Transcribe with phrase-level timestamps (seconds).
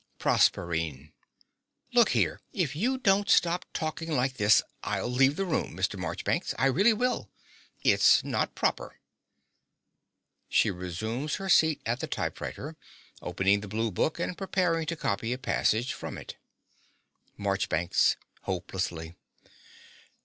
[0.17, 1.13] PROSERPINE.
[1.93, 5.95] Look here: if you don't stop talking like this, I'll leave the room, Mr.
[5.95, 7.29] Marchbanks: I really will.
[7.83, 8.97] It's not proper.
[10.49, 12.75] (She resumes her seat at the typewriter,
[13.21, 16.35] opening the blue book and preparing to copy a passage from it.)
[17.37, 19.13] MARCHBANKS (hopelessly).